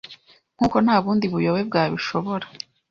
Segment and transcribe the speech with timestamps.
[0.55, 2.45] nkuko nta bundi buyobe bwabishobora